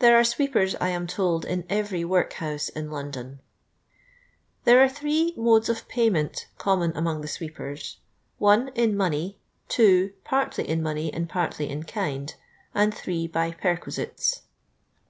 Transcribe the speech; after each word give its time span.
There 0.00 0.18
are 0.18 0.22
sweepers, 0.22 0.74
I 0.82 0.90
am 0.90 1.06
told, 1.06 1.46
in 1.46 1.64
every 1.70 2.04
workhouse 2.04 2.68
in 2.68 2.90
London. 2.90 3.40
There 4.64 4.82
are 4.82 4.86
three 4.86 5.32
mviUs 5.34 5.70
of 5.70 5.88
painfiient 5.88 6.44
common 6.58 6.92
among 6.94 7.22
the 7.22 7.26
swee|>ers:— 7.28 7.96
1, 8.36 8.68
in 8.74 8.94
money; 8.94 9.38
2, 9.70 10.12
partly 10.24 10.68
in 10.68 10.82
money 10.82 11.10
and 11.10 11.26
partly 11.26 11.70
in 11.70 11.84
kind; 11.84 12.34
and 12.74 12.92
3, 12.92 13.28
by 13.28 13.52
perquisites. 13.52 14.42